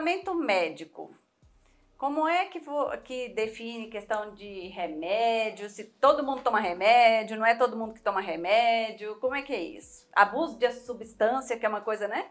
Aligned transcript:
tratamento 0.00 0.34
médico. 0.34 1.14
Como 1.98 2.26
é 2.26 2.46
que, 2.46 2.60
que 3.04 3.28
define 3.28 3.88
questão 3.88 4.32
de 4.34 4.68
remédio? 4.68 5.68
Se 5.68 5.84
todo 5.84 6.24
mundo 6.24 6.40
toma 6.40 6.58
remédio, 6.58 7.36
não 7.36 7.44
é 7.44 7.54
todo 7.54 7.76
mundo 7.76 7.92
que 7.92 8.00
toma 8.00 8.22
remédio? 8.22 9.16
Como 9.16 9.34
é 9.34 9.42
que 9.42 9.52
é 9.52 9.60
isso? 9.62 10.08
Abuso 10.14 10.58
de 10.58 10.72
substância, 10.72 11.58
que 11.58 11.66
é 11.66 11.68
uma 11.68 11.82
coisa, 11.82 12.08
né? 12.08 12.30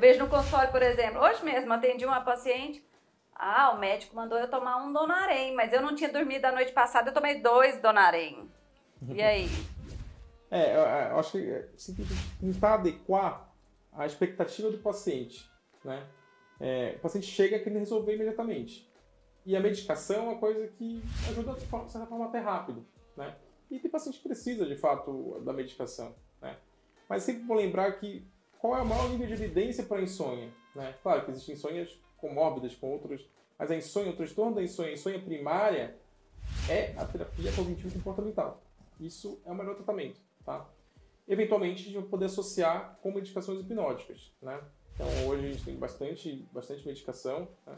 Vejo 0.00 0.18
no 0.18 0.28
consultório, 0.28 0.72
por 0.72 0.82
exemplo, 0.82 1.22
hoje 1.22 1.44
mesmo 1.44 1.72
atendi 1.72 2.04
uma 2.04 2.20
paciente. 2.20 2.84
Ah, 3.32 3.70
o 3.70 3.78
médico 3.78 4.16
mandou 4.16 4.36
eu 4.36 4.50
tomar 4.50 4.78
um 4.78 4.92
Donarém, 4.92 5.54
mas 5.54 5.72
eu 5.72 5.80
não 5.80 5.94
tinha 5.94 6.12
dormido 6.12 6.46
a 6.46 6.52
noite 6.52 6.72
passada, 6.72 7.10
eu 7.10 7.14
tomei 7.14 7.40
dois 7.40 7.80
Donarém. 7.80 8.50
E 9.08 9.22
aí? 9.22 9.48
É, 10.50 10.76
eu 10.76 11.18
acho 11.18 11.32
que 11.32 11.68
você 11.76 11.94
tem 11.94 12.04
que 12.04 12.14
tentar 12.40 12.74
adequar 12.74 13.52
a 13.92 14.06
expectativa 14.06 14.70
do 14.70 14.78
paciente. 14.78 15.48
Né? 15.84 16.06
É, 16.60 16.94
o 16.96 17.00
paciente 17.00 17.26
chega 17.26 17.58
querendo 17.58 17.78
resolver 17.78 18.14
imediatamente. 18.14 18.90
E 19.46 19.56
a 19.56 19.60
medicação 19.60 20.16
é 20.16 20.20
uma 20.20 20.38
coisa 20.38 20.66
que 20.68 21.02
ajuda, 21.28 21.54
de 21.54 21.60
certa 21.90 22.06
forma, 22.06 22.26
até 22.26 22.38
rápido. 22.38 22.86
Né? 23.16 23.36
E 23.70 23.78
tem 23.78 23.90
paciente 23.90 24.18
que 24.18 24.28
precisa, 24.28 24.64
de 24.64 24.76
fato, 24.76 25.40
da 25.44 25.52
medicação. 25.52 26.14
Né? 26.40 26.56
Mas 27.08 27.22
sempre 27.22 27.44
vou 27.44 27.56
lembrar 27.56 27.92
que 27.92 28.26
qual 28.58 28.76
é 28.76 28.82
o 28.82 28.86
maior 28.86 29.08
nível 29.10 29.26
de 29.26 29.34
evidência 29.34 29.84
para 29.84 29.98
a 29.98 30.02
insônia? 30.02 30.48
Né? 30.74 30.94
Claro 31.02 31.24
que 31.24 31.30
existem 31.30 31.54
insônias 31.54 32.00
comórbidas 32.16 32.74
com 32.74 32.90
outros, 32.90 33.28
mas 33.58 33.70
a 33.70 33.76
insônia, 33.76 34.12
o 34.12 34.16
transtorno 34.16 34.54
da 34.54 34.62
insônia, 34.62 34.92
a 34.92 34.94
insônia 34.94 35.20
primária, 35.20 35.96
é 36.68 36.94
a 36.96 37.04
terapia 37.04 37.52
cognitivo 37.52 37.92
comportamental. 37.94 38.62
Isso 38.98 39.40
é 39.44 39.50
o 39.50 39.54
melhor 39.54 39.74
tratamento. 39.74 40.20
Tá? 40.44 40.68
eventualmente 41.26 41.82
a 41.82 41.84
gente 41.86 41.94
vai 41.94 42.08
poder 42.08 42.26
associar 42.26 42.98
com 43.02 43.12
medicações 43.12 43.60
hipnóticas, 43.60 44.32
né? 44.42 44.60
Então 44.94 45.06
hoje 45.26 45.46
a 45.46 45.52
gente 45.52 45.64
tem 45.64 45.76
bastante, 45.76 46.46
bastante 46.52 46.86
medicação. 46.86 47.48
Né? 47.66 47.76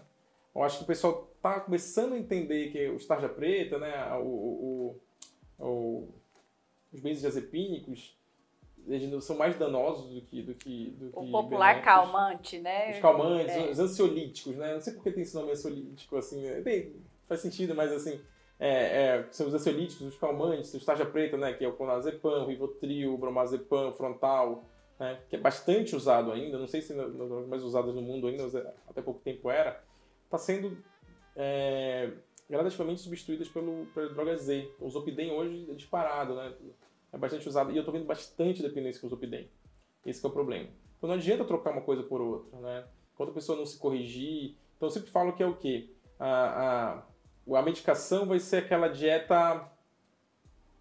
Eu 0.55 0.63
acho 0.63 0.79
que 0.79 0.85
o 0.85 0.87
pessoal 0.87 1.31
está 1.37 1.61
começando 1.61 2.15
a 2.15 2.19
entender 2.19 2.71
que 2.71 2.89
o 2.89 2.99
tarja 3.07 3.29
preta, 3.29 3.79
né, 3.79 4.13
o, 4.15 4.27
o, 4.27 5.01
o, 5.59 6.09
os 6.93 7.01
benzodiazepínicos, 7.01 8.17
eles 8.87 9.25
são 9.25 9.37
mais 9.37 9.59
danosos 9.59 10.15
do 10.15 10.21
que 10.21 10.43
do 10.43 10.55
que 10.55 10.91
do 10.91 11.07
o 11.09 11.25
que 11.25 11.31
popular 11.31 11.75
benéficos. 11.75 11.85
calmante, 11.85 12.59
né? 12.61 12.91
Os 12.93 13.01
calmantes, 13.01 13.55
é. 13.55 13.71
os 13.71 13.79
ansiolíticos, 13.79 14.57
né? 14.57 14.75
Não 14.75 14.81
sei 14.81 14.93
porque 14.93 15.11
tem 15.11 15.23
esse 15.23 15.35
nome 15.35 15.53
ansiolítico 15.53 16.17
assim, 16.17 16.43
né? 16.43 16.61
tem, 16.63 16.95
faz 17.27 17.41
sentido, 17.41 17.75
mas 17.75 17.93
assim 17.93 18.21
é, 18.59 18.69
é, 18.69 19.29
são 19.31 19.49
os 19.49 19.55
ansiolíticos, 19.55 20.07
os 20.07 20.19
calmantes, 20.19 20.73
o 20.73 20.85
tarja 20.85 21.05
preta, 21.05 21.37
né, 21.37 21.53
que 21.53 21.65
é 21.65 21.69
o 21.69 21.75
clonazepam, 21.75 22.45
o 22.45 22.47
rivotril, 22.47 23.15
o 23.15 23.19
bromazepam, 23.19 23.93
frontal, 23.93 24.65
né, 24.99 25.21
que 25.29 25.37
é 25.37 25.39
bastante 25.39 25.95
usado 25.95 26.33
ainda, 26.33 26.59
não 26.59 26.67
sei 26.67 26.81
se 26.81 26.95
nas 26.95 27.47
mais 27.47 27.63
usadas 27.63 27.95
no 27.95 28.01
mundo 28.01 28.29
ainda, 28.29 28.45
é, 28.59 28.75
até 28.89 29.03
pouco 29.03 29.21
tempo 29.21 29.51
era, 29.51 29.83
está 30.25 30.39
sendo 30.39 30.77
é, 31.37 32.13
gradativamente 32.49 33.03
substituídas 33.03 33.49
pelo, 33.49 33.87
pela 33.95 34.09
droga 34.09 34.37
Z. 34.37 34.71
O 34.81 34.89
Zopidem 34.89 35.31
hoje 35.31 35.71
é 35.71 35.75
disparado, 35.75 36.35
né, 36.35 36.55
é 37.13 37.19
bastante 37.19 37.47
usado, 37.47 37.71
e 37.73 37.77
eu 37.77 37.81
estou 37.81 37.93
vendo 37.93 38.07
bastante 38.07 38.63
dependência 38.63 39.01
com 39.01 39.07
o 39.07 39.11
Zopidem. 39.11 39.51
Esse 40.05 40.25
é 40.25 40.29
o 40.29 40.33
problema. 40.33 40.69
Então 40.97 41.09
não 41.09 41.17
adianta 41.17 41.45
trocar 41.45 41.73
uma 41.73 41.83
coisa 41.83 42.03
por 42.03 42.21
outra, 42.21 42.59
né? 42.61 42.87
Quando 43.17 43.31
a 43.31 43.35
pessoa 43.35 43.59
não 43.59 43.67
se 43.67 43.79
corrigir... 43.79 44.57
Então 44.77 44.89
eu 44.89 44.91
sempre 44.91 45.11
falo 45.11 45.33
que 45.33 45.43
é 45.43 45.47
o 45.47 45.57
quê? 45.57 45.91
a 46.19 47.03
a 47.55 47.63
medicação 47.63 48.27
vai 48.27 48.41
ser 48.41 48.59
aquela 48.59 48.89
dieta 48.89 49.69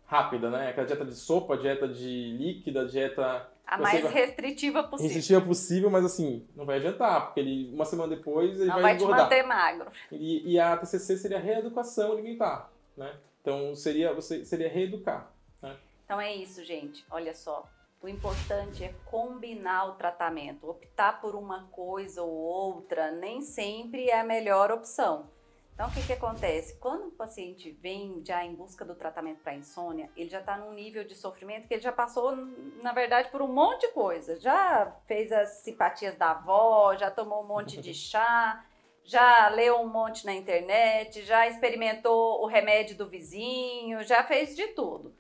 rápida, 0.06 0.50
né? 0.50 0.70
Aquela 0.70 0.88
dieta 0.88 1.06
de 1.06 1.16
sopa, 1.16 1.58
dieta 1.58 1.88
de 1.88 2.36
líquida, 2.38 2.86
dieta. 2.86 3.50
A 3.68 3.78
mais 3.78 4.02
vai... 4.02 4.12
restritiva 4.12 4.84
possível. 4.84 5.14
Restritiva 5.14 5.46
possível, 5.46 5.90
mas 5.90 6.06
assim, 6.06 6.48
não 6.56 6.66
vai 6.66 6.78
adiantar, 6.78 7.26
porque 7.26 7.40
ele, 7.40 7.74
uma 7.74 7.86
semana 7.86 8.16
depois 8.16 8.60
ele 8.60 8.68
não 8.68 8.76
vai, 8.76 8.84
vai 8.84 8.98
te 8.98 9.06
manter 9.06 9.44
magro. 9.44 9.92
E, 10.12 10.54
e, 10.54 10.60
a 10.60 10.78
TCC 10.78 11.18
seria 11.18 11.40
reeducação 11.40 12.12
alimentar, 12.12 12.72
né? 12.96 13.16
Então 13.42 13.76
seria, 13.76 14.14
você, 14.14 14.46
seria 14.46 14.70
reeducar. 14.70 15.32
Né? 15.62 15.76
Então 16.04 16.22
é 16.22 16.34
isso, 16.36 16.64
gente. 16.64 17.06
Olha 17.10 17.34
só. 17.34 17.68
O 18.02 18.08
importante 18.08 18.84
é 18.84 18.94
combinar 19.06 19.90
o 19.90 19.92
tratamento. 19.94 20.70
Optar 20.70 21.20
por 21.20 21.34
uma 21.34 21.64
coisa 21.72 22.22
ou 22.22 22.32
outra 22.32 23.12
nem 23.12 23.42
sempre 23.42 24.10
é 24.10 24.20
a 24.20 24.24
melhor 24.24 24.72
opção. 24.72 25.28
Então, 25.76 25.90
o 25.90 25.92
que, 25.92 26.06
que 26.08 26.14
acontece? 26.14 26.80
Quando 26.80 27.08
o 27.08 27.12
paciente 27.12 27.70
vem 27.70 28.24
já 28.26 28.46
em 28.46 28.56
busca 28.56 28.86
do 28.86 28.96
tratamento 28.96 29.42
para 29.44 29.56
insônia, 29.56 30.10
ele 30.16 30.30
já 30.30 30.40
está 30.40 30.58
num 30.58 30.72
nível 30.72 31.04
de 31.04 31.14
sofrimento 31.14 31.68
que 31.68 31.74
ele 31.74 31.84
já 31.84 31.92
passou, 31.92 32.34
na 32.82 32.94
verdade, 32.94 33.28
por 33.30 33.42
um 33.42 33.50
monte 33.50 33.82
de 33.82 33.90
coisa. 33.90 34.40
Já 34.40 34.96
fez 35.06 35.34
as 35.34 35.50
simpatias 35.64 36.16
da 36.16 36.32
avó, 36.32 36.96
já 36.96 37.12
tomou 37.12 37.44
um 37.44 37.48
monte 37.48 37.82
de 37.82 37.92
chá, 37.94 38.66
já 39.04 39.50
leu 39.50 39.82
um 39.82 39.90
monte 39.90 40.26
na 40.26 40.34
internet, 40.34 41.24
já 41.24 41.46
experimentou 41.46 42.42
o 42.42 42.48
remédio 42.48 42.96
do 42.96 43.10
vizinho, 43.10 44.02
já 44.02 44.24
fez 44.24 44.56
de 44.56 44.68
tudo. 44.68 45.14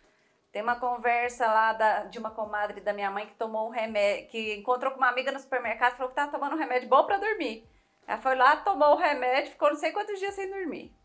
Tem 0.54 0.62
uma 0.62 0.80
conversa 0.80 1.48
lá 1.48 1.74
da, 1.74 2.06
de 2.06 2.18
uma 2.18 2.32
comadre 2.32 2.80
da 2.80 2.94
minha 2.94 3.12
mãe 3.12 3.26
que 3.26 3.36
tomou 3.36 3.68
um 3.68 3.72
remédio, 3.72 4.30
que 4.30 4.56
encontrou 4.56 4.94
com 4.94 5.00
uma 5.00 5.10
amiga 5.10 5.34
no 5.34 5.40
supermercado 5.40 5.96
e 5.96 5.98
falou 5.98 6.14
que 6.14 6.18
estava 6.18 6.32
tomando 6.32 6.56
um 6.56 6.60
remédio 6.60 6.88
bom 6.88 7.04
para 7.06 7.18
dormir. 7.18 7.68
Ela 8.08 8.22
foi 8.22 8.36
lá, 8.36 8.58
tomou 8.58 8.94
o 8.94 8.98
remédio, 8.98 9.52
ficou 9.52 9.70
não 9.70 9.78
sei 9.78 9.92
quantos 9.92 10.20
dias 10.20 10.34
sem 10.36 10.50
dormir. 10.50 10.96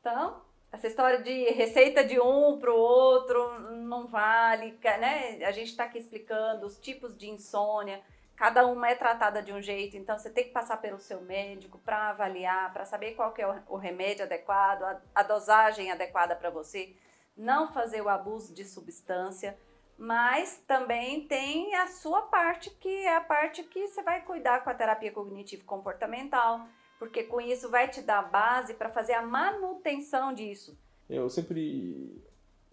Então, 0.00 0.42
essa 0.72 0.86
história 0.86 1.22
de 1.22 1.50
receita 1.50 2.04
de 2.04 2.20
um 2.20 2.58
para 2.58 2.72
o 2.72 2.76
outro 2.76 3.60
não 3.60 4.06
vale, 4.06 4.78
né? 5.00 5.44
A 5.44 5.52
gente 5.52 5.70
está 5.70 5.84
aqui 5.84 5.98
explicando 5.98 6.66
os 6.66 6.78
tipos 6.78 7.16
de 7.16 7.30
insônia, 7.30 8.02
cada 8.36 8.66
uma 8.66 8.88
é 8.88 8.94
tratada 8.94 9.42
de 9.42 9.52
um 9.52 9.62
jeito, 9.62 9.96
então 9.96 10.18
você 10.18 10.28
tem 10.28 10.44
que 10.44 10.50
passar 10.50 10.76
pelo 10.76 10.98
seu 10.98 11.22
médico 11.22 11.78
para 11.78 12.10
avaliar, 12.10 12.72
para 12.72 12.84
saber 12.84 13.14
qual 13.14 13.32
é 13.38 13.46
o 13.68 13.76
remédio 13.76 14.24
adequado, 14.24 14.82
a, 14.82 15.00
a 15.14 15.22
dosagem 15.22 15.90
adequada 15.90 16.36
para 16.36 16.50
você, 16.50 16.94
não 17.36 17.72
fazer 17.72 18.02
o 18.02 18.08
abuso 18.08 18.52
de 18.52 18.64
substância 18.64 19.58
mas 19.98 20.62
também 20.66 21.26
tem 21.26 21.74
a 21.74 21.86
sua 21.88 22.22
parte, 22.22 22.70
que 22.70 22.88
é 22.88 23.16
a 23.16 23.20
parte 23.20 23.62
que 23.62 23.86
você 23.86 24.02
vai 24.02 24.24
cuidar 24.24 24.62
com 24.62 24.70
a 24.70 24.74
terapia 24.74 25.10
cognitivo-comportamental, 25.10 26.66
porque 26.98 27.24
com 27.24 27.40
isso 27.40 27.70
vai 27.70 27.88
te 27.88 28.02
dar 28.02 28.22
base 28.30 28.74
para 28.74 28.90
fazer 28.90 29.14
a 29.14 29.22
manutenção 29.22 30.34
disso. 30.34 30.78
Eu 31.08 31.30
sempre 31.30 32.22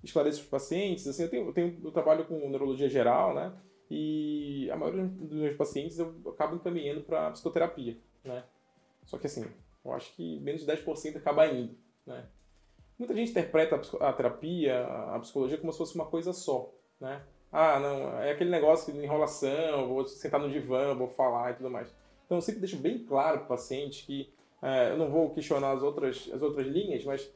esclareço 0.04 0.42
os 0.42 0.48
pacientes, 0.48 1.08
assim, 1.08 1.24
eu, 1.24 1.30
tenho, 1.30 1.48
eu, 1.48 1.54
tenho, 1.54 1.80
eu 1.84 1.92
trabalho 1.92 2.26
com 2.26 2.50
neurologia 2.50 2.90
geral, 2.90 3.34
né? 3.34 3.54
E 3.90 4.70
a 4.72 4.76
maioria 4.76 5.06
dos 5.06 5.40
meus 5.40 5.56
pacientes 5.56 6.00
eu 6.00 6.16
acabo 6.28 6.56
encaminhando 6.56 7.02
para 7.02 7.32
psicoterapia, 7.32 7.98
né? 8.24 8.44
Só 9.06 9.18
que 9.18 9.28
assim, 9.28 9.46
eu 9.84 9.94
acho 9.94 10.14
que 10.16 10.40
menos 10.40 10.66
de 10.66 10.68
10% 10.72 11.18
acaba 11.18 11.48
indo, 11.48 11.78
né? 12.06 12.28
Muita 12.98 13.14
gente 13.16 13.32
interpreta 13.32 13.80
a 14.00 14.14
terapia, 14.14 14.86
a 14.86 15.20
psicologia 15.20 15.58
como 15.58 15.72
se 15.72 15.78
fosse 15.78 15.96
uma 15.96 16.06
coisa 16.06 16.34
só 16.34 16.74
né? 17.04 17.22
Ah, 17.52 17.80
não, 17.80 18.20
é 18.20 18.32
aquele 18.32 18.50
negócio 18.50 18.92
de 18.92 19.00
enrolação, 19.00 19.88
vou 19.88 20.08
sentar 20.08 20.40
no 20.40 20.50
divã, 20.50 20.96
vou 20.96 21.10
falar 21.10 21.52
e 21.52 21.56
tudo 21.56 21.70
mais. 21.70 21.94
Então 22.26 22.38
eu 22.38 22.42
sempre 22.42 22.62
deixo 22.62 22.78
bem 22.78 22.98
claro 23.06 23.40
para 23.40 23.46
o 23.46 23.50
paciente 23.50 24.06
que 24.06 24.34
é, 24.62 24.92
eu 24.92 24.98
não 24.98 25.12
vou 25.12 25.30
questionar 25.30 25.72
as 25.74 25.84
outras, 25.84 26.30
as 26.34 26.42
outras 26.42 26.66
linhas, 26.66 27.04
mas 27.04 27.30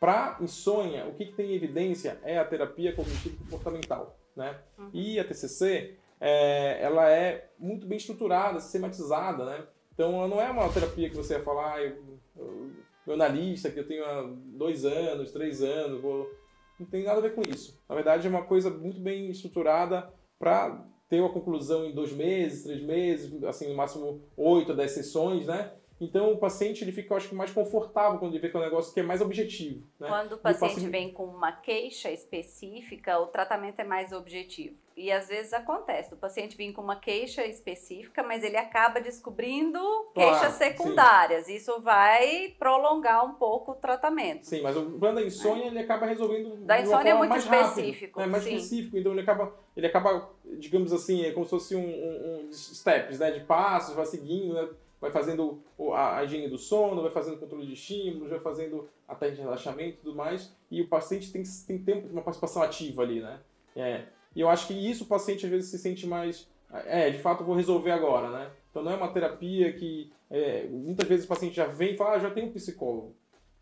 para 0.00 0.38
insônia, 0.40 1.06
o 1.06 1.12
que, 1.12 1.26
que, 1.26 1.34
tem 1.34 1.54
evidência 1.54 2.18
é 2.24 2.38
a 2.38 2.44
terapia 2.44 2.92
cognitivo 2.92 3.36
comportamental, 3.44 4.18
né? 4.34 4.58
Uhum. 4.76 4.90
E 4.92 5.20
a 5.20 5.24
TCC, 5.24 5.96
é, 6.18 6.82
ela 6.82 7.08
é 7.08 7.50
muito 7.56 7.86
bem 7.86 7.98
estruturada, 7.98 8.58
sistematizada, 8.58 9.44
né? 9.44 9.64
Então 9.94 10.14
ela 10.14 10.28
não 10.28 10.40
é 10.40 10.50
uma 10.50 10.68
terapia 10.72 11.08
que 11.08 11.16
você 11.16 11.34
vai 11.34 11.42
falar, 11.44 11.74
ah, 11.74 11.82
eu, 11.82 12.18
eu, 12.36 12.70
meu 13.06 13.14
analista 13.14 13.70
que 13.70 13.78
eu 13.78 13.86
tenho 13.86 14.04
há 14.04 14.28
dois 14.56 14.84
anos, 14.84 15.30
três 15.30 15.62
anos, 15.62 16.00
vou 16.00 16.28
não 16.78 16.86
tem 16.86 17.04
nada 17.04 17.18
a 17.18 17.22
ver 17.22 17.34
com 17.34 17.42
isso. 17.42 17.80
Na 17.88 17.94
verdade, 17.94 18.26
é 18.26 18.30
uma 18.30 18.44
coisa 18.44 18.70
muito 18.70 19.00
bem 19.00 19.30
estruturada 19.30 20.12
para 20.38 20.86
ter 21.08 21.20
uma 21.20 21.32
conclusão 21.32 21.84
em 21.84 21.94
dois 21.94 22.12
meses, 22.12 22.64
três 22.64 22.82
meses, 22.82 23.42
assim, 23.44 23.68
no 23.68 23.76
máximo 23.76 24.22
oito, 24.36 24.74
dez 24.74 24.92
sessões, 24.92 25.46
né? 25.46 25.72
Então 26.02 26.32
o 26.32 26.36
paciente 26.36 26.82
ele 26.82 26.90
fica, 26.90 27.14
acho 27.14 27.28
que, 27.28 27.34
mais 27.34 27.52
confortável 27.52 28.18
quando 28.18 28.32
ele 28.32 28.40
vê 28.40 28.48
que 28.48 28.56
é 28.56 28.60
um 28.60 28.62
negócio 28.64 28.92
que 28.92 28.98
é 28.98 29.04
mais 29.04 29.20
objetivo. 29.20 29.86
Né? 30.00 30.08
Quando 30.08 30.32
o 30.32 30.38
paciente, 30.38 30.72
o 30.72 30.74
paciente 30.74 30.90
vem 30.90 31.12
com 31.12 31.24
uma 31.24 31.52
queixa 31.52 32.10
específica, 32.10 33.20
o 33.20 33.26
tratamento 33.28 33.78
é 33.78 33.84
mais 33.84 34.10
objetivo. 34.12 34.76
E 34.96 35.10
às 35.10 35.28
vezes 35.28 35.52
acontece, 35.52 36.12
o 36.12 36.16
paciente 36.16 36.56
vem 36.56 36.72
com 36.72 36.82
uma 36.82 36.96
queixa 36.96 37.46
específica, 37.46 38.22
mas 38.22 38.42
ele 38.42 38.56
acaba 38.56 39.00
descobrindo 39.00 39.80
queixas 40.12 40.38
claro, 40.40 40.54
secundárias. 40.54 41.46
Sim. 41.46 41.54
Isso 41.54 41.80
vai 41.80 42.54
prolongar 42.58 43.24
um 43.24 43.34
pouco 43.34 43.72
o 43.72 43.74
tratamento. 43.74 44.44
Sim, 44.44 44.60
mas 44.60 44.76
o 44.76 44.98
plano 44.98 45.20
da 45.20 45.22
insônia 45.24 45.64
é. 45.64 45.68
ele 45.68 45.78
acaba 45.78 46.04
resolvendo 46.06 46.56
da 46.66 46.80
insônia 46.80 47.10
é 47.10 47.14
muito 47.14 47.36
específico. 47.36 48.18
Rápido, 48.18 48.26
né? 48.26 48.26
Mais 48.26 48.44
sim. 48.44 48.56
específico, 48.56 48.98
então 48.98 49.12
ele 49.12 49.22
acaba, 49.22 49.54
ele 49.76 49.86
acaba, 49.86 50.30
digamos 50.58 50.92
assim, 50.92 51.24
é 51.24 51.30
como 51.30 51.46
se 51.46 51.50
fosse 51.50 51.76
um, 51.76 51.80
um, 51.80 52.48
um 52.48 52.52
steps, 52.52 53.20
né, 53.20 53.30
de 53.30 53.40
passos, 53.40 53.94
vai 53.94 54.04
seguindo, 54.04 54.52
né? 54.52 54.68
Vai 55.02 55.10
fazendo 55.10 55.60
a 55.92 56.22
higiene 56.22 56.48
do 56.48 56.56
sono, 56.56 57.02
vai 57.02 57.10
fazendo 57.10 57.36
controle 57.36 57.66
de 57.66 57.72
estímulos, 57.72 58.30
vai 58.30 58.38
fazendo 58.38 58.88
a 59.08 59.14
de 59.14 59.40
relaxamento 59.40 59.96
e 59.96 60.00
tudo 60.04 60.14
mais, 60.14 60.54
e 60.70 60.80
o 60.80 60.86
paciente 60.86 61.32
tem, 61.32 61.42
tem 61.66 61.78
que 61.78 61.84
ter 61.84 62.06
uma 62.10 62.22
participação 62.22 62.62
ativa 62.62 63.02
ali, 63.02 63.20
né? 63.20 63.40
É, 63.74 64.04
e 64.34 64.40
eu 64.40 64.48
acho 64.48 64.68
que 64.68 64.74
isso 64.74 65.02
o 65.02 65.08
paciente 65.08 65.44
às 65.44 65.50
vezes 65.50 65.70
se 65.70 65.78
sente 65.78 66.06
mais 66.06 66.48
é, 66.86 67.10
de 67.10 67.18
fato 67.18 67.42
vou 67.42 67.56
resolver 67.56 67.90
agora, 67.90 68.30
né? 68.30 68.50
Então 68.70 68.82
não 68.82 68.92
é 68.92 68.94
uma 68.94 69.12
terapia 69.12 69.72
que 69.72 70.12
é, 70.30 70.68
muitas 70.68 71.06
vezes 71.08 71.24
o 71.24 71.28
paciente 71.28 71.56
já 71.56 71.66
vem 71.66 71.94
e 71.94 71.96
fala, 71.96 72.12
ah, 72.12 72.18
já 72.20 72.30
tem 72.30 72.44
um 72.44 72.52
psicólogo. 72.52 73.14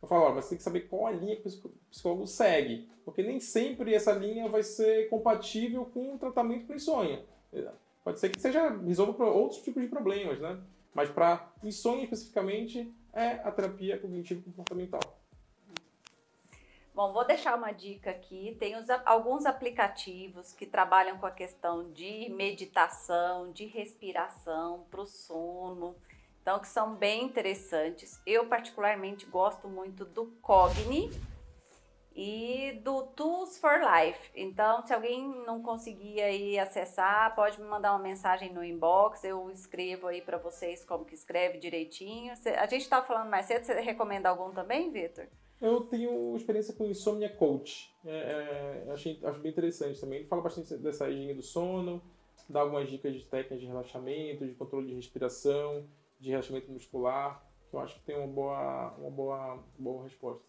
Eu 0.02 0.08
falo, 0.08 0.26
ó, 0.26 0.34
mas 0.34 0.44
você 0.44 0.50
tem 0.50 0.58
que 0.58 0.64
saber 0.64 0.80
qual 0.88 1.06
a 1.06 1.10
linha 1.10 1.36
que 1.36 1.48
o 1.48 1.70
psicólogo 1.90 2.26
segue, 2.26 2.88
porque 3.04 3.22
nem 3.22 3.40
sempre 3.40 3.94
essa 3.94 4.12
linha 4.12 4.46
vai 4.46 4.62
ser 4.62 5.08
compatível 5.08 5.86
com 5.86 6.14
o 6.14 6.18
tratamento 6.18 6.66
para 6.66 6.76
insônia. 6.76 7.24
Pode 8.04 8.20
ser 8.20 8.28
que 8.28 8.40
seja 8.40 8.68
resolva 8.68 9.24
outros 9.24 9.62
tipos 9.62 9.82
de 9.82 9.88
problemas, 9.88 10.38
né? 10.38 10.58
Mas 10.94 11.10
para 11.10 11.52
insônia 11.62 12.04
especificamente 12.04 12.92
é 13.12 13.40
a 13.44 13.50
terapia 13.50 13.98
cognitivo 13.98 14.42
comportamental. 14.42 15.00
Bom, 16.94 17.12
vou 17.12 17.24
deixar 17.24 17.56
uma 17.56 17.72
dica 17.72 18.10
aqui. 18.10 18.56
Tem 18.58 18.76
os, 18.76 18.90
alguns 19.06 19.46
aplicativos 19.46 20.52
que 20.52 20.66
trabalham 20.66 21.18
com 21.18 21.26
a 21.26 21.30
questão 21.30 21.90
de 21.92 22.28
meditação, 22.30 23.52
de 23.52 23.64
respiração 23.64 24.84
para 24.90 25.00
o 25.00 25.06
sono. 25.06 25.94
Então, 26.42 26.58
que 26.58 26.68
são 26.68 26.94
bem 26.94 27.24
interessantes. 27.24 28.20
Eu, 28.26 28.46
particularmente, 28.46 29.24
gosto 29.26 29.68
muito 29.68 30.04
do 30.04 30.26
Cogni 30.42 31.10
e 32.14 32.80
do 32.82 33.02
Tools 33.08 33.58
for 33.58 33.80
Life. 33.80 34.30
Então, 34.34 34.84
se 34.86 34.92
alguém 34.92 35.26
não 35.46 35.62
conseguir 35.62 36.20
aí 36.20 36.58
acessar, 36.58 37.34
pode 37.34 37.60
me 37.60 37.66
mandar 37.66 37.92
uma 37.92 38.02
mensagem 38.02 38.52
no 38.52 38.64
inbox. 38.64 39.24
Eu 39.24 39.50
escrevo 39.50 40.06
aí 40.06 40.20
para 40.20 40.38
vocês 40.38 40.84
como 40.84 41.04
que 41.04 41.14
escreve 41.14 41.58
direitinho. 41.58 42.32
A 42.58 42.66
gente 42.66 42.82
está 42.82 43.02
falando 43.02 43.30
mais 43.30 43.46
cedo. 43.46 43.64
Você 43.64 43.80
recomenda 43.80 44.28
algum 44.28 44.50
também, 44.52 44.90
Vitor? 44.90 45.26
Eu 45.60 45.82
tenho 45.82 46.34
experiência 46.36 46.74
com 46.74 46.86
Insomnia 46.86 47.28
Coach. 47.28 47.94
É, 48.04 48.84
é, 48.86 48.92
achei, 48.92 49.20
acho 49.22 49.40
bem 49.40 49.52
interessante 49.52 50.00
também. 50.00 50.20
Ele 50.20 50.28
fala 50.28 50.42
bastante 50.42 50.76
dessa 50.78 51.08
higiene 51.08 51.34
do 51.34 51.42
sono, 51.42 52.02
dá 52.48 52.60
algumas 52.60 52.88
dicas 52.88 53.14
de 53.14 53.24
técnicas 53.26 53.60
de 53.60 53.66
relaxamento, 53.66 54.46
de 54.46 54.54
controle 54.54 54.86
de 54.86 54.94
respiração, 54.94 55.86
de 56.18 56.30
relaxamento 56.30 56.70
muscular, 56.72 57.44
eu 57.72 57.78
acho 57.78 57.94
que 57.96 58.02
tem 58.02 58.16
uma 58.16 58.26
boa, 58.26 58.94
uma 58.98 59.10
boa, 59.10 59.64
boa 59.78 60.04
resposta. 60.04 60.42